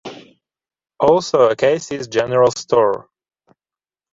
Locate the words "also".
0.99-1.47